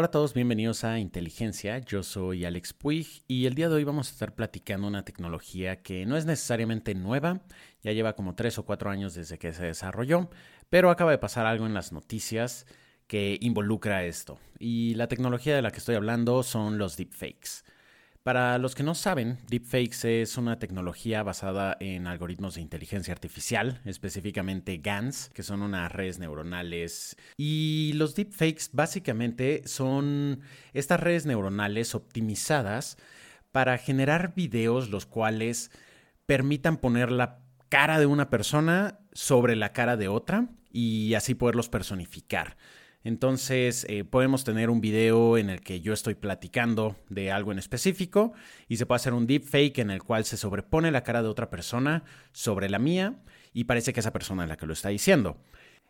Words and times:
Hola 0.00 0.06
a 0.06 0.10
todos, 0.12 0.32
bienvenidos 0.32 0.82
a 0.84 0.98
Inteligencia. 0.98 1.76
Yo 1.80 2.02
soy 2.02 2.46
Alex 2.46 2.72
Puig 2.72 3.22
y 3.28 3.44
el 3.44 3.54
día 3.54 3.68
de 3.68 3.74
hoy 3.74 3.84
vamos 3.84 4.08
a 4.08 4.12
estar 4.12 4.34
platicando 4.34 4.86
una 4.86 5.04
tecnología 5.04 5.82
que 5.82 6.06
no 6.06 6.16
es 6.16 6.24
necesariamente 6.24 6.94
nueva, 6.94 7.42
ya 7.82 7.92
lleva 7.92 8.14
como 8.14 8.34
tres 8.34 8.58
o 8.58 8.64
cuatro 8.64 8.88
años 8.88 9.12
desde 9.12 9.38
que 9.38 9.52
se 9.52 9.62
desarrolló, 9.62 10.30
pero 10.70 10.88
acaba 10.88 11.10
de 11.10 11.18
pasar 11.18 11.44
algo 11.44 11.66
en 11.66 11.74
las 11.74 11.92
noticias 11.92 12.64
que 13.06 13.36
involucra 13.42 14.06
esto. 14.06 14.38
Y 14.58 14.94
la 14.94 15.06
tecnología 15.06 15.54
de 15.54 15.60
la 15.60 15.70
que 15.70 15.80
estoy 15.80 15.96
hablando 15.96 16.42
son 16.44 16.78
los 16.78 16.96
deepfakes. 16.96 17.62
Para 18.22 18.58
los 18.58 18.74
que 18.74 18.82
no 18.82 18.94
saben, 18.94 19.38
deepfakes 19.48 20.20
es 20.20 20.36
una 20.36 20.58
tecnología 20.58 21.22
basada 21.22 21.78
en 21.80 22.06
algoritmos 22.06 22.54
de 22.54 22.60
inteligencia 22.60 23.14
artificial, 23.14 23.80
específicamente 23.86 24.76
GANs, 24.76 25.30
que 25.32 25.42
son 25.42 25.62
unas 25.62 25.90
redes 25.90 26.18
neuronales. 26.18 27.16
Y 27.38 27.92
los 27.94 28.14
deepfakes 28.14 28.64
básicamente 28.72 29.62
son 29.64 30.42
estas 30.74 31.00
redes 31.00 31.24
neuronales 31.24 31.94
optimizadas 31.94 32.98
para 33.52 33.78
generar 33.78 34.34
videos 34.34 34.90
los 34.90 35.06
cuales 35.06 35.70
permitan 36.26 36.76
poner 36.76 37.10
la 37.10 37.38
cara 37.70 37.98
de 37.98 38.04
una 38.04 38.28
persona 38.28 39.00
sobre 39.14 39.56
la 39.56 39.72
cara 39.72 39.96
de 39.96 40.08
otra 40.08 40.50
y 40.70 41.14
así 41.14 41.34
poderlos 41.34 41.70
personificar. 41.70 42.58
Entonces 43.02 43.86
eh, 43.88 44.04
podemos 44.04 44.44
tener 44.44 44.68
un 44.68 44.80
video 44.80 45.38
en 45.38 45.48
el 45.48 45.62
que 45.62 45.80
yo 45.80 45.94
estoy 45.94 46.14
platicando 46.14 46.96
de 47.08 47.32
algo 47.32 47.50
en 47.50 47.58
específico 47.58 48.34
y 48.68 48.76
se 48.76 48.84
puede 48.84 48.96
hacer 48.96 49.14
un 49.14 49.26
deepfake 49.26 49.78
en 49.78 49.90
el 49.90 50.02
cual 50.02 50.24
se 50.24 50.36
sobrepone 50.36 50.90
la 50.90 51.02
cara 51.02 51.22
de 51.22 51.28
otra 51.28 51.48
persona 51.48 52.04
sobre 52.32 52.68
la 52.68 52.78
mía 52.78 53.14
y 53.54 53.64
parece 53.64 53.94
que 53.94 54.00
esa 54.00 54.12
persona 54.12 54.42
es 54.42 54.50
la 54.50 54.56
que 54.56 54.66
lo 54.66 54.74
está 54.74 54.90
diciendo. 54.90 55.38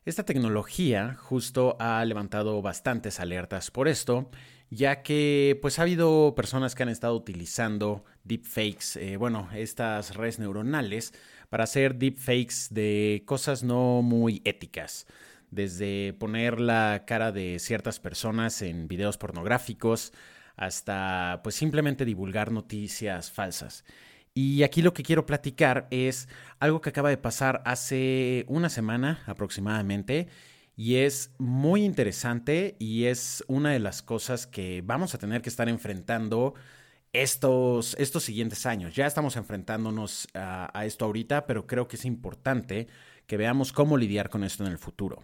Esta 0.05 0.25
tecnología 0.25 1.17
justo 1.19 1.77
ha 1.81 2.03
levantado 2.05 2.63
bastantes 2.63 3.21
alertas 3.21 3.71
por 3.71 3.87
esto, 3.87 4.31
ya 4.71 5.03
que 5.03 5.59
pues 5.61 5.79
ha 5.79 5.83
habido 5.83 6.35
personas 6.37 6.75
que 6.75 6.85
han 6.85 6.89
estado 6.89 7.17
utilizando 7.17 8.05
deepfakes, 8.23 8.97
eh, 8.97 9.17
bueno, 9.17 9.49
estas 9.53 10.15
redes 10.15 10.39
neuronales 10.39 11.13
para 11.51 11.65
hacer 11.65 11.97
deepfakes 11.97 12.69
de 12.71 13.25
cosas 13.27 13.65
no 13.65 14.01
muy 14.01 14.41
éticas 14.45 15.07
desde 15.51 16.13
poner 16.15 16.61
la 16.61 17.05
cara 17.07 17.33
de 17.33 17.59
ciertas 17.59 18.01
personas 18.01 18.63
en 18.63 18.89
videos 18.89 19.19
pornográficos 19.19 20.13
hasta 20.57 21.41
pues 21.43 21.55
simplemente 21.55 22.05
divulgar 22.05 22.53
noticias 22.53 23.31
falsas. 23.31 23.85
Y 24.35 24.63
aquí 24.63 24.83
lo 24.83 24.93
que 24.93 25.03
quiero 25.03 25.27
platicar 25.27 25.89
es 25.91 26.29
algo 26.61 26.81
que 26.81 26.91
acaba 26.91 27.09
de 27.09 27.17
pasar 27.17 27.63
hace 27.65 28.45
una 28.49 28.69
semana 28.69 29.23
aproximadamente 29.27 30.29
y 30.77 30.97
es 30.97 31.33
muy 31.39 31.85
interesante 31.85 32.77
y 32.79 33.07
es 33.07 33.45
una 33.49 33.73
de 33.73 33.81
las 33.81 34.03
cosas 34.03 34.47
que 34.47 34.83
vamos 34.85 35.15
a 35.15 35.19
tener 35.19 35.43
que 35.43 35.49
estar 35.49 35.69
enfrentando 35.69 36.55
estos, 37.13 37.97
estos 37.99 38.23
siguientes 38.23 38.67
años. 38.67 38.95
Ya 38.95 39.07
estamos 39.07 39.37
enfrentándonos 39.37 40.29
a, 40.35 40.71
a 40.79 40.87
esto 40.87 41.05
ahorita, 41.05 41.47
pero 41.47 41.67
creo 41.67 41.89
que 41.89 41.97
es 41.97 42.05
importante 42.05 42.87
que 43.27 43.37
veamos 43.37 43.73
cómo 43.73 43.97
lidiar 43.97 44.31
con 44.31 44.45
esto 44.45 44.65
en 44.65 44.73
el 44.73 44.79
futuro. 44.79 45.23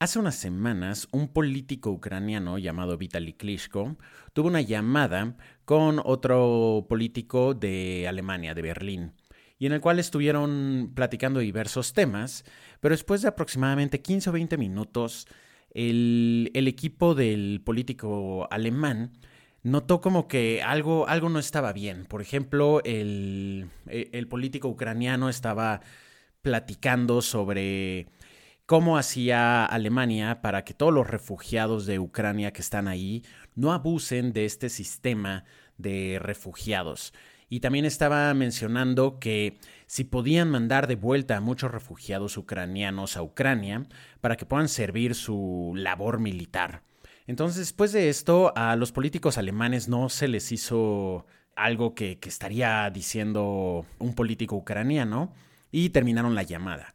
Hace 0.00 0.20
unas 0.20 0.36
semanas, 0.36 1.08
un 1.10 1.26
político 1.26 1.90
ucraniano 1.90 2.56
llamado 2.58 2.96
Vitaly 2.96 3.32
Klitschko 3.32 3.96
tuvo 4.32 4.46
una 4.46 4.60
llamada 4.60 5.36
con 5.64 6.00
otro 6.04 6.86
político 6.88 7.52
de 7.52 8.06
Alemania, 8.06 8.54
de 8.54 8.62
Berlín, 8.62 9.14
y 9.58 9.66
en 9.66 9.72
el 9.72 9.80
cual 9.80 9.98
estuvieron 9.98 10.92
platicando 10.94 11.40
diversos 11.40 11.94
temas, 11.94 12.44
pero 12.78 12.92
después 12.92 13.22
de 13.22 13.28
aproximadamente 13.28 14.00
15 14.00 14.30
o 14.30 14.32
20 14.34 14.56
minutos, 14.56 15.26
el, 15.72 16.52
equipo 16.54 17.16
del 17.16 17.60
político 17.64 18.46
alemán 18.52 19.18
notó 19.64 20.00
como 20.00 20.28
que 20.28 20.62
algo, 20.62 21.08
algo 21.08 21.28
no 21.28 21.40
estaba 21.40 21.72
bien. 21.72 22.06
Por 22.06 22.22
ejemplo, 22.22 22.82
el, 22.84 23.68
el 23.88 24.28
político 24.28 24.68
ucraniano 24.68 25.28
estaba 25.28 25.80
platicando 26.40 27.20
sobre 27.20 28.06
cómo 28.68 28.98
hacía 28.98 29.64
Alemania 29.64 30.42
para 30.42 30.62
que 30.62 30.74
todos 30.74 30.92
los 30.92 31.06
refugiados 31.06 31.86
de 31.86 31.98
Ucrania 31.98 32.52
que 32.52 32.60
están 32.60 32.86
ahí 32.86 33.24
no 33.54 33.72
abusen 33.72 34.34
de 34.34 34.44
este 34.44 34.68
sistema 34.68 35.46
de 35.78 36.18
refugiados. 36.20 37.14
Y 37.48 37.60
también 37.60 37.86
estaba 37.86 38.34
mencionando 38.34 39.20
que 39.20 39.58
si 39.86 40.04
podían 40.04 40.50
mandar 40.50 40.86
de 40.86 40.96
vuelta 40.96 41.38
a 41.38 41.40
muchos 41.40 41.70
refugiados 41.70 42.36
ucranianos 42.36 43.16
a 43.16 43.22
Ucrania 43.22 43.86
para 44.20 44.36
que 44.36 44.44
puedan 44.44 44.68
servir 44.68 45.14
su 45.14 45.72
labor 45.74 46.20
militar. 46.20 46.82
Entonces, 47.26 47.60
después 47.60 47.92
de 47.92 48.10
esto, 48.10 48.52
a 48.54 48.76
los 48.76 48.92
políticos 48.92 49.38
alemanes 49.38 49.88
no 49.88 50.10
se 50.10 50.28
les 50.28 50.52
hizo 50.52 51.24
algo 51.56 51.94
que, 51.94 52.18
que 52.18 52.28
estaría 52.28 52.90
diciendo 52.90 53.86
un 53.98 54.14
político 54.14 54.56
ucraniano 54.56 55.32
y 55.72 55.88
terminaron 55.88 56.34
la 56.34 56.42
llamada. 56.42 56.94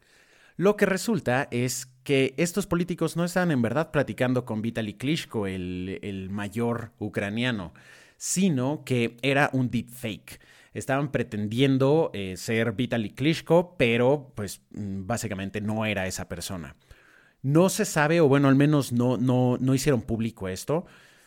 Lo 0.55 0.77
que 0.77 0.85
resulta 0.85 1.47
es 1.51 1.87
que 2.03 2.33
estos 2.37 2.67
políticos 2.67 3.15
no 3.15 3.23
estaban 3.23 3.51
en 3.51 3.61
verdad 3.61 3.91
platicando 3.91 4.45
con 4.45 4.61
Vitaly 4.61 4.93
Klitschko, 4.93 5.47
el, 5.47 6.27
mayor 6.29 6.91
ucraniano, 6.99 7.73
sino 8.17 8.83
que 8.83 9.17
era 9.21 9.49
un 9.53 9.69
deepfake. 9.69 10.39
Estaban 10.73 11.11
pretendiendo 11.11 12.11
eh, 12.13 12.35
ser 12.37 12.73
Vitaly 12.73 13.11
Klitschko, 13.11 13.75
pero 13.77 14.31
pues 14.35 14.61
mm, 14.71 15.05
básicamente 15.05 15.61
no 15.61 15.85
era 15.85 16.07
esa 16.07 16.27
persona. 16.27 16.75
No 17.41 17.69
se 17.69 17.85
sabe, 17.85 18.21
o 18.21 18.27
bueno, 18.27 18.47
al 18.47 18.55
menos 18.55 18.91
no, 18.91 19.17
no, 19.17 19.57
no 19.59 19.75
hicieron 19.75 20.01
público 20.01 20.47
esto, 20.47 20.85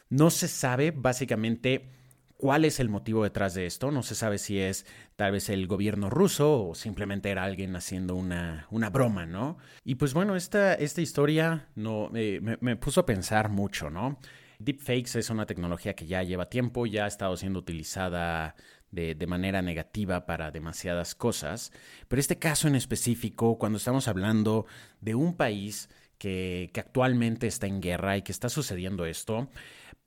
no 0.09 0.31
se 0.31 0.49
sabe 0.49 0.93
básicamente 0.93 1.91
cuál 2.37 2.65
es 2.65 2.81
el 2.81 2.89
motivo 2.89 3.25
detrás 3.25 3.55
de 3.55 3.67
esto. 3.67 3.91
No 3.91 4.03
se 4.03 4.15
sabe 4.15 4.39
si 4.39 4.59
es 4.59 4.87
tal 5.17 5.33
vez 5.33 5.49
el 5.49 5.67
gobierno 5.67 6.11
ruso 6.11 6.69
o 6.69 6.75
simplemente 6.75 7.31
era 7.31 7.45
alguien 7.45 7.75
haciendo 7.77 8.15
una, 8.15 8.67
una 8.71 8.91
broma, 8.91 9.27
¿no? 9.27 9.59
Y 9.85 9.97
pues 9.97 10.15
bueno, 10.15 10.37
esta, 10.37 10.75
esta 10.75 11.01
historia 11.01 11.69
no, 11.75 12.09
me, 12.11 12.41
me, 12.61 12.77
puso 12.77 13.01
a 13.01 13.07
pensar 13.07 13.49
mucho, 13.49 13.91
¿no? 13.91 14.19
Deepfakes 14.59 15.19
es 15.19 15.31
una 15.31 15.47
tecnología 15.47 15.95
que 15.95 16.07
ya 16.07 16.23
lleva 16.23 16.49
tiempo, 16.49 16.87
ya 16.87 17.05
ha 17.05 17.09
estado 17.09 17.37
siendo 17.37 17.59
utilizada 17.59 18.55
de, 18.91 19.15
de, 19.15 19.27
manera 19.27 19.61
negativa 19.61 20.25
para 20.25 20.51
demasiadas 20.51 21.15
cosas, 21.15 21.73
pero 22.09 22.21
este 22.21 22.39
caso 22.39 22.67
en 22.69 22.77
específico, 22.77 23.59
cuando 23.59 23.77
estamos 23.77 24.09
hablando 24.09 24.65
de 25.01 25.15
un 25.15 25.37
país 25.37 25.91
que, 26.19 26.71
que 26.73 26.81
actualmente 26.81 27.47
está 27.47 27.67
en 27.67 27.83
guerra 27.83 28.17
y 28.17 28.23
que 28.23 28.33
está 28.33 28.49
sucediendo 28.49 29.05
esto, 29.05 29.51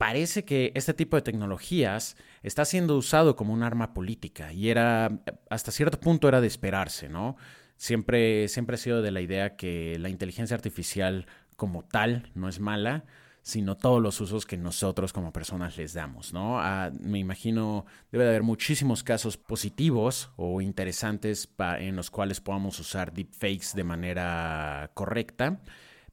parece 0.00 0.46
que 0.46 0.72
este 0.74 0.94
tipo 0.94 1.16
de 1.16 1.20
tecnologías 1.20 2.16
está 2.42 2.64
siendo 2.64 2.96
usado 2.96 3.36
como 3.36 3.52
un 3.52 3.62
arma 3.62 3.92
política 3.92 4.50
y 4.50 4.70
era, 4.70 5.20
hasta 5.50 5.72
cierto 5.72 6.00
punto 6.00 6.26
era 6.26 6.40
de 6.40 6.46
esperarse, 6.46 7.10
¿no? 7.10 7.36
Siempre, 7.76 8.48
siempre 8.48 8.76
he 8.76 8.78
sido 8.78 9.02
de 9.02 9.10
la 9.10 9.20
idea 9.20 9.56
que 9.56 9.98
la 9.98 10.08
inteligencia 10.08 10.56
artificial 10.56 11.26
como 11.56 11.84
tal 11.84 12.30
no 12.34 12.48
es 12.48 12.60
mala, 12.60 13.04
sino 13.42 13.76
todos 13.76 14.00
los 14.00 14.18
usos 14.22 14.46
que 14.46 14.56
nosotros 14.56 15.12
como 15.12 15.34
personas 15.34 15.76
les 15.76 15.92
damos, 15.92 16.32
¿no? 16.32 16.58
Ah, 16.58 16.90
me 16.98 17.18
imagino 17.18 17.84
debe 18.10 18.24
de 18.24 18.30
haber 18.30 18.42
muchísimos 18.42 19.02
casos 19.02 19.36
positivos 19.36 20.30
o 20.36 20.62
interesantes 20.62 21.46
en 21.78 21.94
los 21.94 22.10
cuales 22.10 22.40
podamos 22.40 22.80
usar 22.80 23.12
deepfakes 23.12 23.74
de 23.74 23.84
manera 23.84 24.92
correcta 24.94 25.60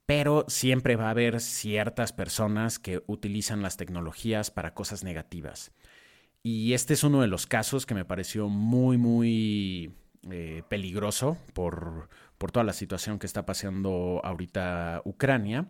pero 0.07 0.45
siempre 0.47 0.95
va 0.95 1.07
a 1.07 1.11
haber 1.11 1.41
ciertas 1.41 2.13
personas 2.13 2.79
que 2.79 3.03
utilizan 3.07 3.61
las 3.61 3.75
tecnologías 3.75 4.51
para 4.51 4.73
cosas 4.73 5.03
negativas. 5.03 5.71
Y 6.41 6.73
este 6.73 6.93
es 6.93 7.03
uno 7.03 7.21
de 7.21 7.27
los 7.27 7.45
casos 7.45 7.85
que 7.85 7.93
me 7.93 8.05
pareció 8.05 8.47
muy, 8.47 8.97
muy 8.97 9.91
eh, 10.31 10.63
peligroso 10.69 11.37
por, 11.53 12.07
toda 12.53 12.63
la 12.63 12.71
situación 12.71 13.19
que 13.19 13.25
está 13.25 13.45
pasando 13.45 14.21
ahorita 14.23 15.01
Ucrania. 15.03 15.67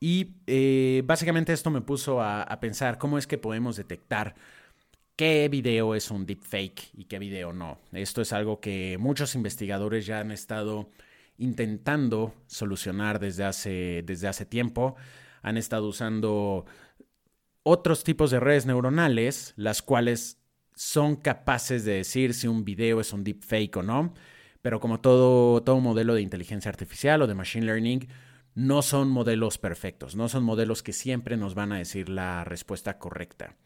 Y 0.00 0.36
eh, 0.46 1.02
básicamente 1.04 1.52
esto 1.52 1.70
me 1.70 1.82
puso 1.82 2.22
a, 2.22 2.42
a, 2.42 2.60
pensar 2.60 2.96
cómo 2.96 3.18
es 3.18 3.26
que 3.26 3.36
podemos 3.36 3.76
detectar 3.76 4.36
qué 5.16 5.50
video 5.50 5.94
es 5.94 6.10
un 6.10 6.24
deepfake 6.24 6.92
y 6.94 7.04
qué 7.04 7.18
video 7.18 7.52
no. 7.52 7.78
Esto 7.92 8.22
es 8.22 8.32
algo 8.32 8.58
que 8.58 8.96
muchos 8.98 9.34
investigadores 9.34 10.06
ya 10.06 10.20
han 10.20 10.30
estado 10.30 10.88
intentando 11.40 12.34
solucionar 12.46 13.18
desde 13.18 13.44
hace, 13.44 14.02
desde 14.04 14.28
hace 14.28 14.44
tiempo. 14.44 14.94
Han 15.42 15.56
estado 15.56 15.88
usando 15.88 16.66
otros 17.62 18.04
tipos 18.04 18.30
de 18.30 18.38
redes 18.38 18.66
neuronales, 18.66 19.54
las 19.56 19.82
cuales 19.82 20.38
son 20.74 21.16
capaces 21.16 21.84
de 21.84 21.94
decir 21.94 22.34
si 22.34 22.46
un 22.46 22.64
video 22.64 23.00
es 23.00 23.12
un 23.12 23.24
deepfake 23.24 23.78
o 23.78 23.82
no, 23.82 24.14
pero 24.62 24.80
como 24.80 25.00
todo, 25.00 25.62
todo 25.62 25.80
modelo 25.80 26.14
de 26.14 26.22
inteligencia 26.22 26.68
artificial 26.68 27.22
o 27.22 27.26
de 27.26 27.34
machine 27.34 27.66
learning, 27.66 28.06
no 28.54 28.82
son 28.82 29.08
modelos 29.08 29.56
perfectos, 29.56 30.16
no 30.16 30.28
son 30.28 30.44
modelos 30.44 30.82
que 30.82 30.92
siempre 30.92 31.36
nos 31.38 31.54
van 31.54 31.72
a 31.72 31.78
decir 31.78 32.10
la 32.10 32.44
respuesta 32.44 32.98
correcta. 32.98 33.56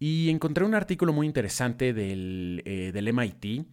Y 0.00 0.30
encontré 0.30 0.64
un 0.64 0.74
artículo 0.74 1.12
muy 1.12 1.26
interesante 1.26 1.92
del, 1.92 2.62
eh, 2.64 2.90
del 2.92 3.08
MIT 3.12 3.66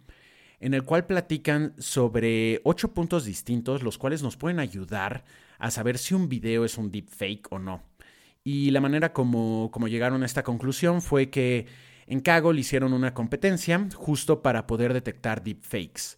en 0.62 0.74
el 0.74 0.84
cual 0.84 1.06
platican 1.06 1.74
sobre 1.76 2.60
ocho 2.62 2.94
puntos 2.94 3.24
distintos, 3.24 3.82
los 3.82 3.98
cuales 3.98 4.22
nos 4.22 4.36
pueden 4.36 4.60
ayudar 4.60 5.24
a 5.58 5.72
saber 5.72 5.98
si 5.98 6.14
un 6.14 6.28
video 6.28 6.64
es 6.64 6.78
un 6.78 6.92
deepfake 6.92 7.50
o 7.50 7.58
no. 7.58 7.82
Y 8.44 8.70
la 8.70 8.80
manera 8.80 9.12
como, 9.12 9.70
como 9.72 9.88
llegaron 9.88 10.22
a 10.22 10.26
esta 10.26 10.44
conclusión 10.44 11.02
fue 11.02 11.30
que 11.30 11.66
en 12.06 12.20
Kaggle 12.20 12.60
hicieron 12.60 12.92
una 12.92 13.12
competencia 13.12 13.88
justo 13.96 14.40
para 14.40 14.68
poder 14.68 14.94
detectar 14.94 15.42
deepfakes. 15.42 16.16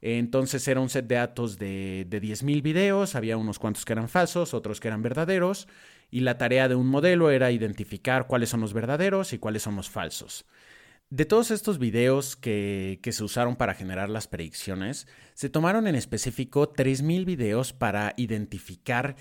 Entonces 0.00 0.66
era 0.66 0.80
un 0.80 0.88
set 0.88 1.06
de 1.06 1.16
datos 1.16 1.58
de, 1.58 2.06
de 2.08 2.20
10.000 2.20 2.62
videos, 2.62 3.14
había 3.14 3.36
unos 3.36 3.58
cuantos 3.58 3.84
que 3.84 3.92
eran 3.92 4.08
falsos, 4.08 4.54
otros 4.54 4.80
que 4.80 4.88
eran 4.88 5.02
verdaderos, 5.02 5.68
y 6.10 6.20
la 6.20 6.38
tarea 6.38 6.66
de 6.66 6.74
un 6.76 6.86
modelo 6.86 7.30
era 7.30 7.50
identificar 7.50 8.26
cuáles 8.26 8.48
son 8.48 8.62
los 8.62 8.72
verdaderos 8.72 9.34
y 9.34 9.38
cuáles 9.38 9.62
son 9.62 9.76
los 9.76 9.90
falsos. 9.90 10.46
De 11.12 11.26
todos 11.26 11.50
estos 11.50 11.78
videos 11.78 12.36
que, 12.36 12.98
se 13.02 13.22
usaron 13.22 13.56
para 13.56 13.74
generar 13.74 14.08
las 14.08 14.28
predicciones, 14.28 15.06
se 15.34 15.50
tomaron 15.50 15.86
en 15.86 15.94
específico 15.94 16.72
3.000 16.72 17.26
videos 17.26 17.74
para 17.74 18.14
identificar 18.16 19.16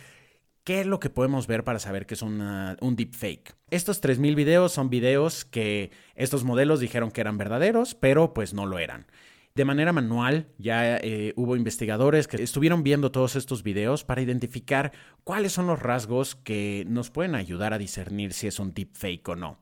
qué 0.63 0.79
es 0.79 0.87
lo 0.87 1.01
que 1.01 1.09
podemos 1.09 1.47
ver 1.47 1.65
para 1.65 1.79
saber 1.79 2.05
que 2.05 2.13
es 2.13 2.21
un 2.21 2.95
deepfake. 2.95 3.57
Estos 3.71 4.01
3.000 4.01 4.35
videos 4.35 4.71
son 4.71 4.89
videos 4.89 5.43
que 5.43 5.91
estos 6.15 6.45
modelos 6.45 6.79
dijeron 6.79 7.11
que 7.11 7.19
eran 7.19 7.37
verdaderos, 7.37 7.93
pero 7.93 8.33
pues 8.33 8.53
no 8.53 8.65
lo 8.65 8.79
eran. 8.79 9.05
De 9.53 9.65
manera 9.65 9.91
manual, 9.91 10.47
ya 10.57 10.95
eh, 10.95 11.33
hubo 11.35 11.57
investigadores 11.57 12.29
que 12.29 12.41
estuvieron 12.41 12.83
viendo 12.83 13.11
todos 13.11 13.35
estos 13.35 13.63
videos 13.63 14.05
para 14.05 14.21
identificar 14.21 14.93
cuáles 15.25 15.51
son 15.51 15.67
los 15.67 15.81
rasgos 15.81 16.35
que 16.35 16.85
nos 16.87 17.11
pueden 17.11 17.35
ayudar 17.35 17.73
a 17.73 17.77
discernir 17.77 18.31
si 18.31 18.47
es 18.47 18.59
un 18.59 18.73
deepfake 18.73 19.27
o 19.27 19.35
no. 19.35 19.59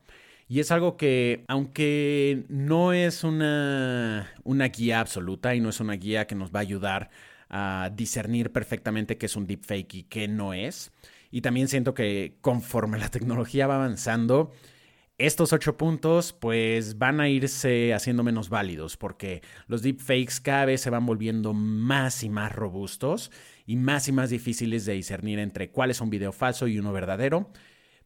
Y 0.50 0.60
es 0.60 0.72
algo 0.72 0.98
que, 0.98 1.46
aunque 1.48 2.44
no 2.50 2.92
es 2.92 3.24
una, 3.24 4.34
una 4.44 4.66
guía 4.70 5.00
absoluta 5.00 5.54
y 5.54 5.62
no 5.62 5.70
es 5.70 5.80
una 5.80 5.94
guía 5.94 6.26
que 6.26 6.34
nos 6.34 6.52
va 6.52 6.60
a 6.60 6.62
ayudar 6.64 7.12
a 7.50 7.92
discernir 7.96 8.52
perfectamente 8.52 9.20
qué 9.20 9.28
es 9.28 9.36
un 9.36 9.46
deepfake 9.46 9.94
y 9.94 10.04
qué 10.04 10.28
no 10.28 10.54
es, 10.56 10.92
y 11.30 11.42
también 11.42 11.68
siento 11.68 11.94
que 11.94 12.38
conforme 12.42 12.98
la 13.00 13.10
tecnología 13.10 13.68
va 13.68 13.76
avanzando, 13.76 14.52
estos 15.20 15.54
ocho 15.54 15.78
puntos 15.78 16.34
pues 16.34 16.98
van 16.98 17.20
a 17.20 17.30
irse 17.30 17.94
haciendo 17.94 18.24
menos 18.24 18.50
válidos 18.50 18.98
porque 18.98 19.42
los 19.68 19.84
deepfakes 19.84 20.40
cada 20.42 20.66
vez 20.66 20.82
se 20.82 20.90
van 20.90 21.06
volviendo 21.06 21.54
más 21.54 22.24
y 22.24 22.30
más 22.30 22.54
robustos 22.54 23.30
y 23.68 23.76
más 23.76 24.08
y 24.08 24.14
más 24.14 24.30
difíciles 24.32 24.86
de 24.86 24.94
discernir 24.94 25.38
entre 25.40 25.72
cuál 25.72 25.92
es 25.92 26.02
un 26.02 26.10
video 26.10 26.32
falso 26.32 26.68
y 26.68 26.80
uno 26.80 26.94
verdadero. 26.94 27.52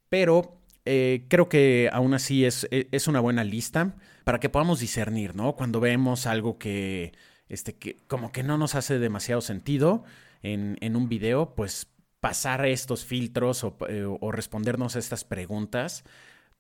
Pero 0.10 0.63
eh, 0.86 1.26
creo 1.30 1.50
que 1.50 1.90
aún 1.92 2.14
así 2.14 2.46
es, 2.46 2.68
e, 2.72 2.88
es, 2.92 3.08
una 3.08 3.20
buena 3.20 3.44
lista 3.44 3.96
para 4.24 4.40
que 4.40 4.50
podamos 4.50 4.80
discernir, 4.80 5.36
¿no? 5.36 5.56
Cuando 5.56 5.80
vemos 5.80 6.26
algo 6.26 6.58
que, 6.58 7.14
este, 7.50 7.76
que 7.76 7.98
como 8.08 8.32
que 8.32 8.44
no 8.44 8.58
nos 8.58 8.76
hace 8.76 9.00
demasiado 9.00 9.42
sentido 9.42 10.04
en, 10.42 10.78
en 10.82 10.96
un 10.96 11.10
video, 11.10 11.56
pues 11.56 11.88
pasar 12.20 12.66
estos 12.66 13.06
filtros 13.06 13.64
o, 13.64 13.78
eh, 13.90 14.06
o 14.06 14.32
respondernos 14.32 14.96
estas 14.96 15.24
preguntas 15.24 16.04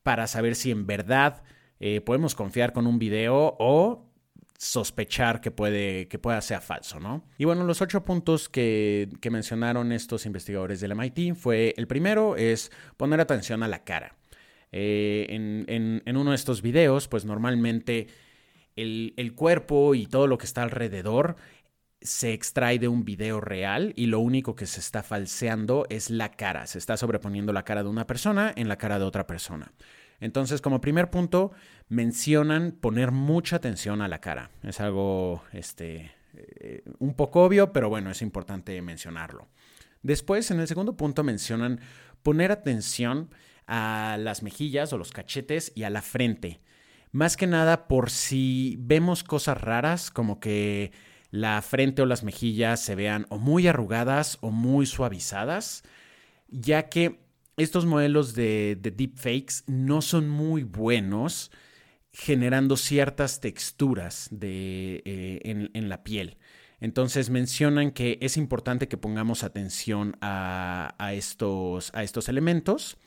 para 0.04 0.28
saber 0.28 0.56
si 0.56 0.72
en 0.72 0.86
verdad 0.86 1.44
eh, 1.80 2.02
podemos 2.02 2.36
confiar 2.36 2.74
con 2.74 2.88
un 2.88 3.00
video 3.00 3.56
o 3.60 4.06
sospechar 4.58 5.42
que 5.42 5.52
puede 5.52 6.08
que 6.08 6.20
pueda 6.20 6.42
ser 6.42 6.62
falso, 6.62 7.00
¿no? 7.00 7.26
Y 7.38 7.46
bueno, 7.46 7.64
los 7.64 7.82
ocho 7.82 8.04
puntos 8.04 8.50
que, 8.50 9.10
mencionaron 9.30 9.92
estos 9.92 10.26
investigadores 10.26 10.80
del 10.80 10.96
MIT 10.96 11.36
fue, 11.36 11.74
el 11.78 11.88
primero 11.88 12.36
es 12.36 12.72
poner 12.98 13.20
atención 13.20 13.64
a 13.64 13.68
la 13.68 13.84
cara. 13.84 14.16
Eh, 14.72 15.28
en, 15.30 16.18
uno 16.18 16.32
de 16.32 16.36
estos 16.36 16.62
videos, 16.62 17.08
pues 17.08 17.26
normalmente 17.26 18.08
el, 18.76 19.14
el, 19.18 19.36
cuerpo 19.36 19.94
y 19.96 20.08
todo 20.08 20.28
lo 20.28 20.38
que 20.38 20.46
está 20.46 20.64
alrededor 20.64 21.36
se 22.02 22.34
extrae 22.34 22.80
de 22.80 22.88
un 22.88 23.06
video 23.06 23.40
real 23.40 23.94
y 23.96 24.08
lo 24.08 24.20
único 24.20 24.56
que 24.56 24.66
se 24.66 24.80
está 24.80 25.04
falseando 25.04 25.86
es 25.90 26.10
la 26.10 26.32
cara. 26.32 26.68
Se 26.68 26.78
está 26.78 26.98
sobreponiendo 26.98 27.54
la 27.54 27.64
cara 27.64 27.84
de 27.84 27.90
una 27.90 28.06
persona 28.06 28.52
en 28.56 28.68
la 28.68 28.78
cara 28.78 29.00
de 29.00 29.06
otra 29.06 29.26
persona. 29.26 29.72
Entonces, 30.19 30.62
como 30.62 30.81
primer 30.81 31.10
punto, 31.10 31.51
mencionan 31.89 32.71
poner 32.71 33.12
mucha 33.12 33.57
atención 33.57 34.01
a 34.01 34.07
la 34.07 34.21
cara. 34.21 34.51
Es 34.63 34.80
algo 34.80 35.44
este, 35.51 36.12
eh, 36.33 36.83
un 37.00 37.13
poco 37.13 37.44
obvio, 37.44 37.74
pero 37.74 37.89
bueno, 37.89 38.10
es 38.10 38.21
importante 38.21 38.81
mencionarlo. 38.81 39.48
Después, 40.01 40.50
en 40.51 40.60
el 40.60 40.68
segundo 40.68 40.98
punto, 40.98 41.24
mencionan 41.24 41.80
poner 42.24 42.51
atención 42.51 43.30
a 43.68 44.18
las 44.19 44.44
mejillas 44.44 44.92
o 44.94 44.98
los 44.98 45.12
cachetes 45.12 45.71
y 45.75 45.83
a 45.83 45.89
la 45.89 46.01
frente. 46.01 46.62
Más 47.12 47.38
que 47.38 47.48
nada 47.48 47.88
por 47.88 48.09
si 48.09 48.75
vemos 48.80 49.24
cosas 49.24 49.62
raras, 49.62 50.09
como 50.09 50.39
que 50.39 50.92
la 51.30 51.62
frente 51.62 52.01
o 52.01 52.06
las 52.06 52.24
mejillas 52.24 52.80
se 52.80 52.95
vean 52.95 53.25
o 53.30 53.38
muy 53.38 53.68
arrugadas 53.68 54.38
o 54.42 54.51
muy 54.51 54.86
suavizadas, 54.86 55.83
ya 56.50 56.89
que 56.89 57.24
estos 57.58 57.86
modelos 57.86 58.34
de, 58.34 58.78
deepfakes 58.82 59.64
no 59.68 60.02
son 60.02 60.30
muy 60.30 60.64
buenos 60.64 61.52
generando 62.12 62.78
ciertas 62.78 63.40
texturas 63.40 64.30
eh, 64.42 65.70
en, 65.74 65.90
la 65.90 66.04
piel. 66.04 66.38
Entonces 66.80 67.30
mencionan 67.30 67.92
que 67.92 68.20
es 68.22 68.38
importante 68.38 68.88
que 68.88 68.98
pongamos 68.98 69.44
atención 69.44 70.18
a, 70.22 71.12
estos, 71.14 71.92
a 71.94 72.04
estos 72.04 72.30
elementos. 72.30 72.98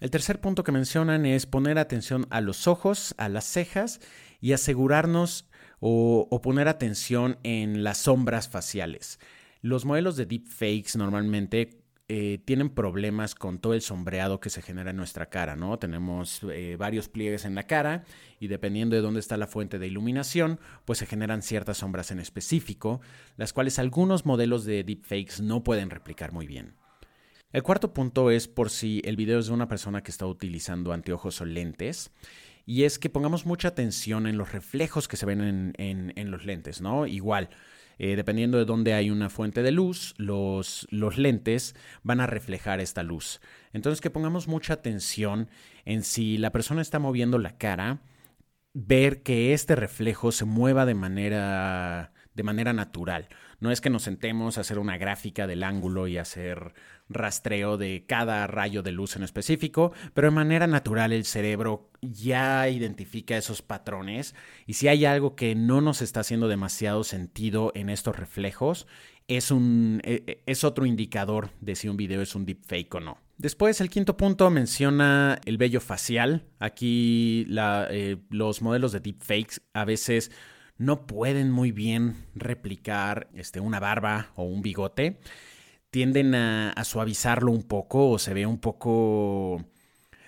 El 0.00 0.10
tercer 0.10 0.40
punto 0.40 0.64
que 0.64 0.72
mencionan 0.72 1.24
es 1.24 1.46
poner 1.46 1.78
atención 1.78 2.26
a 2.30 2.40
los 2.40 2.66
ojos, 2.66 3.14
a 3.18 3.28
las 3.28 3.44
cejas 3.44 4.00
y 4.40 4.52
asegurarnos 4.52 5.48
o, 5.78 6.40
poner 6.42 6.68
atención 6.68 7.38
en 7.42 7.84
las 7.84 7.98
sombras 7.98 8.48
faciales. 8.48 9.18
Los 9.60 9.84
modelos 9.84 10.16
de 10.16 10.26
deepfakes 10.26 10.96
normalmente 10.96 11.81
eh, 12.14 12.40
tienen 12.44 12.68
problemas 12.68 13.34
con 13.34 13.58
todo 13.58 13.72
el 13.72 13.80
sombreado 13.80 14.38
que 14.38 14.50
se 14.50 14.60
genera 14.60 14.90
en 14.90 14.98
nuestra 14.98 15.30
cara, 15.30 15.56
¿no? 15.56 15.78
Tenemos 15.78 16.42
eh, 16.52 16.76
varios 16.78 17.08
pliegues 17.08 17.46
en 17.46 17.54
la 17.54 17.62
cara 17.62 18.04
y 18.38 18.48
dependiendo 18.48 18.94
de 18.94 19.00
dónde 19.00 19.18
está 19.18 19.38
la 19.38 19.46
fuente 19.46 19.78
de 19.78 19.86
iluminación, 19.86 20.60
pues 20.84 20.98
se 20.98 21.06
generan 21.06 21.40
ciertas 21.40 21.78
sombras 21.78 22.10
en 22.10 22.20
específico, 22.20 23.00
las 23.38 23.54
cuales 23.54 23.78
algunos 23.78 24.26
modelos 24.26 24.66
de 24.66 24.84
deepfakes 24.84 25.42
no 25.42 25.64
pueden 25.64 25.88
replicar 25.88 26.32
muy 26.32 26.46
bien. 26.46 26.74
El 27.50 27.62
cuarto 27.62 27.94
punto 27.94 28.30
es 28.30 28.46
por 28.46 28.68
si 28.68 29.00
el 29.06 29.16
video 29.16 29.38
es 29.38 29.46
de 29.46 29.54
una 29.54 29.68
persona 29.68 30.02
que 30.02 30.10
está 30.10 30.26
utilizando 30.26 30.92
anteojos 30.92 31.40
o 31.40 31.46
lentes 31.46 32.10
y 32.66 32.84
es 32.84 32.98
que 32.98 33.08
pongamos 33.08 33.46
mucha 33.46 33.68
atención 33.68 34.26
en 34.26 34.36
los 34.36 34.52
reflejos 34.52 35.08
que 35.08 35.16
se 35.16 35.24
ven 35.24 35.72
en, 35.78 36.30
los 36.30 36.44
lentes, 36.44 36.82
¿no? 36.82 37.06
Igual, 37.06 37.48
eh, 38.02 38.16
dependiendo 38.16 38.58
de 38.58 38.64
dónde 38.64 38.94
hay 38.94 39.10
una 39.10 39.30
fuente 39.30 39.62
de 39.62 39.70
luz, 39.70 40.14
los, 40.18 40.88
los 40.90 41.18
lentes 41.18 41.76
van 42.02 42.18
a 42.18 42.26
reflejar 42.26 42.80
esta 42.80 43.04
luz. 43.04 43.40
Entonces, 43.72 44.00
que 44.00 44.10
pongamos 44.10 44.48
mucha 44.48 44.74
atención 44.74 45.48
en 45.84 46.02
si 46.02 46.36
la 46.36 46.50
persona 46.50 46.82
está 46.82 46.98
moviendo 46.98 47.38
la 47.38 47.56
cara, 47.58 48.00
ver 48.74 49.22
que 49.22 49.52
este 49.52 49.76
reflejo 49.76 50.32
se 50.32 50.44
mueva 50.44 50.84
de 50.84 50.94
manera, 50.94 52.12
de 52.34 52.42
manera 52.42 52.72
natural. 52.72 53.28
No 53.60 53.70
es 53.70 53.80
que 53.80 53.90
nos 53.90 54.02
sentemos 54.02 54.58
a 54.58 54.62
hacer 54.62 54.78
una 54.78 54.98
gráfica 54.98 55.46
del 55.46 55.62
ángulo 55.62 56.08
y 56.08 56.18
hacer 56.18 56.74
rastreo 57.08 57.76
de 57.76 58.04
cada 58.06 58.46
rayo 58.46 58.82
de 58.82 58.92
luz 58.92 59.16
en 59.16 59.22
específico, 59.22 59.92
pero 60.14 60.28
de 60.28 60.34
manera 60.34 60.66
natural 60.66 61.12
el 61.12 61.24
cerebro 61.24 61.90
ya 62.00 62.68
identifica 62.68 63.36
esos 63.36 63.62
patrones 63.62 64.34
y 64.66 64.74
si 64.74 64.88
hay 64.88 65.04
algo 65.04 65.36
que 65.36 65.54
no 65.54 65.80
nos 65.80 66.02
está 66.02 66.20
haciendo 66.20 66.48
demasiado 66.48 67.04
sentido 67.04 67.72
en 67.74 67.90
estos 67.90 68.16
reflejos, 68.16 68.86
es, 69.28 69.50
un, 69.50 70.00
e, 70.04 70.24
e, 70.26 70.42
es 70.46 70.64
otro 70.64 70.86
indicador 70.86 71.50
de 71.60 71.76
si 71.76 71.88
un 71.88 71.96
video 71.96 72.22
es 72.22 72.34
un 72.34 72.44
deepfake 72.44 72.94
o 72.94 73.00
no. 73.00 73.18
Después, 73.38 73.80
el 73.80 73.90
quinto 73.90 74.16
punto 74.16 74.50
menciona 74.50 75.38
el 75.44 75.58
vello 75.58 75.80
facial. 75.80 76.44
Aquí 76.60 77.46
eh, 77.50 78.16
los 78.30 78.62
modelos 78.62 78.92
de 78.92 79.00
deepfakes 79.00 79.60
a 79.72 79.84
veces 79.84 80.30
no 80.78 81.06
pueden 81.06 81.50
muy 81.50 81.72
bien 81.72 82.26
replicar 82.34 83.28
este, 83.34 83.60
una 83.60 83.80
barba 83.80 84.30
o 84.34 84.44
un 84.44 84.62
bigote. 84.62 85.18
Tienden 85.90 86.34
a, 86.34 86.84
suavizarlo 86.84 87.52
un 87.52 87.62
poco 87.62 88.10
o 88.10 88.18
se 88.18 88.34
ve 88.34 88.46
un 88.46 88.58
poco... 88.58 89.64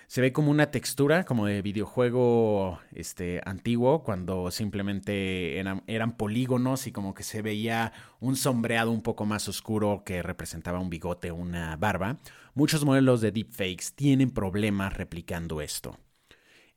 Se 0.07 0.21
ve 0.21 0.31
como 0.31 0.51
una 0.51 0.69
textura 0.69 1.25
como 1.25 1.47
de 1.47 1.63
videojuego 1.63 2.79
este, 2.93 3.41
antiguo, 3.43 4.03
cuando 4.03 4.51
simplemente 4.51 5.57
eran, 5.57 5.83
eran 5.87 6.15
polígonos 6.15 6.85
y 6.85 6.91
como 6.91 7.15
que 7.15 7.23
se 7.23 7.41
veía 7.41 7.91
un 8.19 8.35
sombreado 8.35 8.91
un 8.91 9.01
poco 9.01 9.25
más 9.25 9.49
oscuro 9.49 10.03
que 10.05 10.21
representaba 10.21 10.79
un 10.79 10.91
bigote 10.91 11.31
o 11.31 11.35
una 11.35 11.75
barba. 11.75 12.19
Muchos 12.53 12.85
modelos 12.85 13.19
de 13.19 13.31
deepfakes 13.31 13.93
tienen 13.95 14.29
problemas 14.29 14.93
replicando 14.93 15.59
esto. 15.59 15.97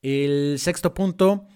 El 0.00 0.58
sexto 0.58 0.94
punto 0.94 1.46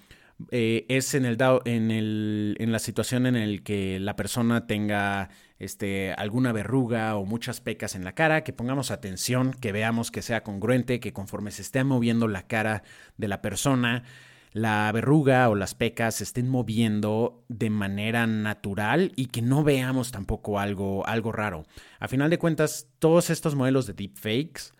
eh, 0.50 0.86
es 0.88 1.14
en, 1.14 1.24
el, 1.24 1.38
en, 1.64 1.90
el, 1.90 2.56
en 2.58 2.72
la 2.72 2.78
situación 2.78 3.26
en 3.26 3.36
el 3.36 3.62
que 3.62 4.00
la 4.00 4.16
persona 4.16 4.66
tenga 4.66 5.30
este, 5.58 6.12
alguna 6.14 6.52
verruga 6.52 7.16
o 7.16 7.24
muchas 7.24 7.60
pecas 7.60 7.94
en 7.94 8.04
la 8.04 8.14
cara, 8.14 8.44
que 8.44 8.52
pongamos 8.52 8.90
atención, 8.90 9.52
que 9.52 9.72
veamos 9.72 10.10
que 10.10 10.22
sea 10.22 10.42
congruente, 10.42 11.00
que 11.00 11.12
conforme 11.12 11.50
se 11.50 11.62
esté 11.62 11.84
moviendo 11.84 12.28
la 12.28 12.46
cara 12.46 12.82
de 13.16 13.28
la 13.28 13.42
persona, 13.42 14.04
la 14.52 14.90
verruga 14.92 15.48
o 15.48 15.54
las 15.54 15.74
pecas 15.74 16.16
se 16.16 16.24
estén 16.24 16.48
moviendo 16.48 17.44
de 17.48 17.70
manera 17.70 18.26
natural 18.26 19.12
y 19.16 19.26
que 19.26 19.40
no 19.40 19.64
veamos 19.64 20.12
tampoco 20.12 20.58
algo, 20.58 21.06
algo 21.06 21.32
raro. 21.32 21.64
A 22.00 22.08
final 22.08 22.28
de 22.28 22.38
cuentas, 22.38 22.88
todos 22.98 23.30
estos 23.30 23.54
modelos 23.54 23.86
de 23.86 23.94
deepfakes 23.94 24.72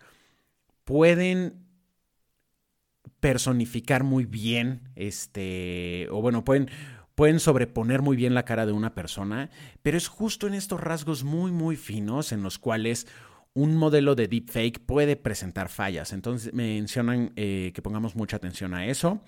pueden 0.83 1.62
personificar 3.23 4.03
muy 4.03 4.25
bien, 4.25 4.81
este, 4.97 6.09
o 6.11 6.21
bueno, 6.21 6.43
pueden, 6.43 6.69
pueden 7.15 7.39
sobreponer 7.39 8.01
muy 8.01 8.17
bien 8.17 8.33
la 8.33 8.43
cara 8.43 8.65
de 8.65 8.73
una 8.73 8.93
persona, 8.93 9.49
pero 9.81 9.97
es 9.97 10.09
justo 10.09 10.45
en 10.45 10.53
estos 10.53 10.81
rasgos 10.81 11.23
muy, 11.23 11.49
muy 11.49 11.77
finos 11.77 12.33
en 12.33 12.43
los 12.43 12.59
cuales 12.59 13.07
un 13.53 13.77
modelo 13.77 14.15
de 14.15 14.27
deepfake 14.27 14.81
puede 14.85 15.15
presentar 15.15 15.69
fallas. 15.69 16.11
Entonces 16.11 16.53
mencionan 16.53 17.31
eh, 17.37 17.71
que 17.73 17.81
pongamos 17.81 18.17
mucha 18.17 18.35
atención 18.35 18.73
a 18.73 18.87
eso. 18.87 19.21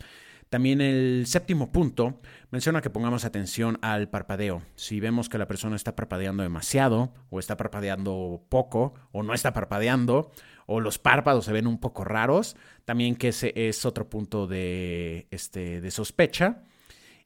También 0.49 0.81
el 0.81 1.23
séptimo 1.25 1.71
punto 1.71 2.19
menciona 2.51 2.81
que 2.81 2.89
pongamos 2.89 3.23
atención 3.23 3.79
al 3.81 4.09
parpadeo. 4.09 4.61
Si 4.75 4.99
vemos 4.99 5.29
que 5.29 5.37
la 5.37 5.47
persona 5.47 5.77
está 5.77 5.95
parpadeando 5.95 6.43
demasiado, 6.43 7.13
o 7.29 7.39
está 7.39 7.55
parpadeando 7.55 8.43
poco, 8.49 8.93
o 9.13 9.23
no 9.23 9.33
está 9.33 9.53
parpadeando, 9.53 10.31
o 10.65 10.79
los 10.79 10.99
párpados 10.99 11.45
se 11.45 11.53
ven 11.53 11.67
un 11.67 11.79
poco 11.79 12.03
raros, 12.03 12.55
también 12.85 13.15
que 13.15 13.29
ese 13.29 13.53
es 13.55 13.85
otro 13.85 14.09
punto 14.09 14.47
de, 14.47 15.27
este, 15.31 15.81
de 15.81 15.91
sospecha. 15.91 16.63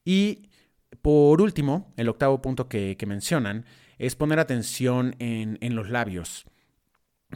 Y 0.04 0.50
por 1.02 1.40
último, 1.40 1.92
el 1.96 2.08
octavo 2.08 2.42
punto 2.42 2.68
que, 2.68 2.96
mencionan 3.06 3.64
es 3.98 4.16
poner 4.16 4.38
atención 4.38 5.14
en, 5.18 5.58
en 5.60 5.76
los 5.76 5.90
labios. 5.90 6.46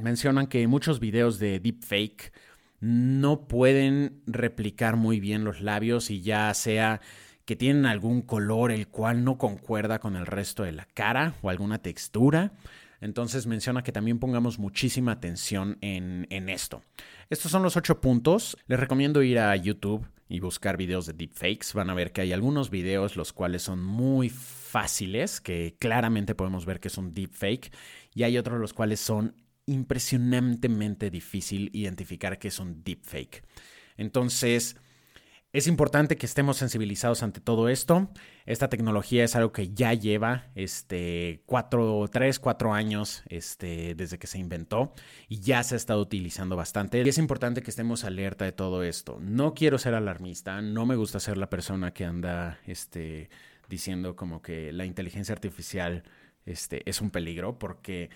Mencionan 0.01 0.47
que 0.47 0.67
muchos 0.67 1.01
videos 1.01 1.39
de 1.39 1.61
deepfake 1.61 2.33
no 2.81 3.47
pueden 3.47 4.23
replicar 4.27 4.97
muy 4.97 5.21
bien 5.21 5.45
los 5.45 5.61
labios 5.61 6.11
y 6.11 6.21
ya 6.21 6.53
sea 6.53 7.01
que 7.45 7.57
tienen 7.57 7.87
algún 7.87 8.23
color 8.23 8.73
el 8.73 8.89
cual 8.89 9.25
no 9.25 9.39
concuerda 9.39 9.99
con 9.99 10.17
el 10.17 10.27
resto 10.27 10.63
de 10.63 10.73
la 10.73 10.87
cara 10.87 11.35
o 11.43 11.51
alguna 11.51 11.79
textura. 11.79 12.53
Entonces 13.01 13.47
menciona 13.47 13.83
que 13.83 13.93
también 13.93 14.19
pongamos 14.19 14.59
muchísima 14.59 15.13
atención 15.13 15.79
en, 15.81 16.27
en, 16.31 16.49
esto. 16.49 16.83
Estos 17.31 17.51
son 17.51 17.63
los 17.63 17.77
ocho 17.77 18.01
puntos. 18.01 18.57
Les 18.67 18.81
recomiendo 18.81 19.23
ir 19.23 19.39
a 19.39 19.55
YouTube 19.57 20.07
y 20.29 20.41
buscar 20.41 20.77
videos 20.77 21.07
de 21.07 21.13
deepfakes. 21.13 21.69
Van 21.75 21.91
a 21.91 21.95
ver 21.95 22.13
que 22.13 22.21
hay 22.21 22.33
algunos 22.33 22.71
videos 22.71 23.17
los 23.17 23.33
cuales 23.33 23.63
son 23.63 23.83
muy 23.83 24.29
fáciles, 24.29 25.41
que 25.41 25.77
claramente 25.79 26.35
podemos 26.35 26.67
ver 26.67 26.81
que 26.81 26.89
es 26.89 26.99
un 26.99 27.15
deepfake, 27.15 27.73
y 28.15 28.23
hay 28.23 28.39
otros 28.39 28.61
los 28.61 28.73
cuales 28.73 29.01
son 29.01 29.37
impresionantemente 29.67 31.11
difícil 31.11 31.71
identificar 31.73 32.39
que 32.39 32.49
es 32.49 32.59
un 32.59 32.83
deepfake. 32.83 33.45
Entonces, 33.97 34.77
es 35.55 35.69
importante 35.69 36.17
que 36.17 36.27
estemos 36.27 36.57
sensibilizados 36.57 37.23
ante 37.23 37.41
todo 37.41 37.69
esto. 37.69 38.11
Esta 38.45 38.69
tecnología 38.69 39.23
es 39.23 39.37
algo 39.37 39.53
que 39.53 39.73
ya 39.73 39.95
lleva 39.95 40.51
este, 40.57 41.45
cuatro, 41.47 42.09
tres, 42.11 42.41
cuatro 42.41 42.75
años 42.75 43.23
este, 43.29 43.95
desde 43.95 44.19
que 44.19 44.27
se 44.27 44.39
inventó 44.39 44.93
y 45.29 45.39
ya 45.39 45.63
se 45.63 45.77
ha 45.77 45.79
estado 45.79 46.01
utilizando 46.01 46.57
bastante. 46.57 47.01
Y 47.01 47.09
es 47.09 47.19
importante 47.19 47.63
que 47.63 47.71
estemos 47.71 48.03
alerta 48.03 48.45
de 48.45 48.51
todo 48.51 48.83
esto. 48.83 49.19
No 49.21 49.55
quiero 49.55 49.79
ser 49.79 49.95
alarmista, 49.95 50.61
no 50.61 50.87
me 50.87 50.97
gusta 50.97 51.21
ser 51.21 51.39
la 51.39 51.49
persona 51.49 51.93
que 51.93 52.05
anda 52.05 52.59
este, 52.67 53.31
diciendo 53.69 54.17
como 54.17 54.43
que 54.43 54.73
la 54.73 54.87
inteligencia 54.87 55.35
artificial 55.35 56.03
este, 56.47 56.83
es 56.91 57.01
un 57.01 57.13
peligro, 57.13 57.61
porque 57.61 58.11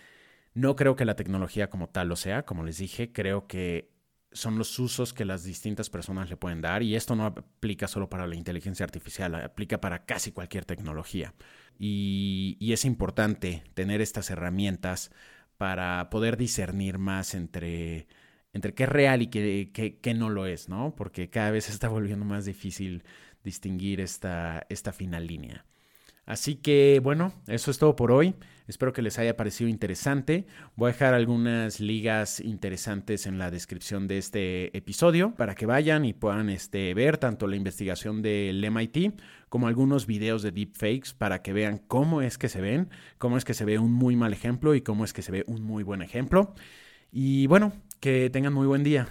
no 0.54 0.74
creo 0.74 0.96
que 0.96 1.04
la 1.04 1.14
tecnología 1.14 1.70
como 1.70 1.88
tal 1.88 2.08
lo 2.08 2.16
sea, 2.16 2.42
como 2.42 2.64
les 2.64 2.78
dije, 2.78 3.12
creo 3.12 3.46
que 3.46 3.96
son 4.38 4.56
los 4.56 4.78
usos 4.78 5.12
que 5.12 5.24
las 5.24 5.44
distintas 5.44 5.90
personas 5.90 6.30
le 6.30 6.36
pueden 6.36 6.60
dar 6.60 6.82
y 6.82 6.94
esto 6.94 7.16
no 7.16 7.26
aplica 7.26 7.88
solo 7.88 8.08
para 8.08 8.26
la 8.26 8.36
inteligencia 8.36 8.84
artificial, 8.84 9.34
aplica 9.34 9.80
para 9.80 10.04
casi 10.04 10.32
cualquier 10.32 10.64
tecnología. 10.64 11.34
Y, 11.78 12.56
es 12.72 12.84
importante 12.84 13.64
tener 13.74 14.00
estas 14.00 14.30
herramientas 14.30 15.10
para 15.56 16.10
poder 16.10 16.36
discernir 16.36 16.98
más 16.98 17.34
entre, 17.34 18.06
entre 18.52 18.74
qué 18.74 18.84
es 18.84 18.88
real 18.88 19.22
y 19.22 19.26
qué, 19.28 19.98
qué, 20.00 20.14
no 20.14 20.30
lo 20.30 20.46
es, 20.46 20.68
¿no? 20.68 20.94
Porque 20.96 21.30
cada 21.30 21.50
vez 21.50 21.68
está 21.68 21.88
volviendo 21.88 22.24
más 22.24 22.44
difícil 22.44 23.02
distinguir 23.42 24.00
esta, 24.00 24.66
esta 24.68 24.92
fina 24.92 25.18
línea. 25.20 25.64
Así 26.26 26.56
que 26.56 27.00
bueno, 27.02 27.32
eso 27.46 27.70
es 27.70 27.78
todo 27.78 27.96
por 27.96 28.12
hoy. 28.12 28.34
Espero 28.68 28.92
que 28.92 29.00
les 29.00 29.18
haya 29.18 29.34
parecido 29.34 29.70
interesante. 29.70 30.46
Voy 30.76 30.90
a 30.90 30.92
dejar 30.92 31.14
algunas 31.14 31.80
ligas 31.80 32.38
interesantes 32.38 33.26
en 33.26 33.38
la 33.38 33.50
descripción 33.50 34.06
de 34.06 34.18
este 34.18 34.76
episodio 34.76 35.34
para 35.34 35.54
que 35.54 35.64
vayan 35.64 36.04
y 36.04 36.12
puedan 36.12 36.50
este, 36.50 36.92
ver 36.92 37.16
tanto 37.16 37.46
la 37.46 37.56
investigación 37.56 38.20
del 38.20 38.62
MIT 38.70 39.18
como 39.48 39.68
algunos 39.68 40.06
videos 40.06 40.42
de 40.42 40.52
deepfakes 40.52 41.14
para 41.16 41.40
que 41.40 41.54
vean 41.54 41.78
cómo 41.78 42.20
es 42.20 42.36
que 42.36 42.50
se 42.50 42.60
ven, 42.60 42.90
cómo 43.16 43.38
es 43.38 43.46
que 43.46 43.54
se 43.54 43.64
ve 43.64 43.78
un 43.78 43.92
muy 43.92 44.16
mal 44.16 44.34
ejemplo 44.34 44.74
y 44.74 44.82
cómo 44.82 45.06
es 45.06 45.14
que 45.14 45.22
se 45.22 45.32
ve 45.32 45.44
un 45.46 45.62
muy 45.62 45.82
buen 45.82 46.02
ejemplo. 46.02 46.54
Y 47.10 47.46
bueno, 47.46 47.72
que 48.00 48.28
tengan 48.28 48.52
muy 48.52 48.66
buen 48.66 48.84
día. 48.84 49.08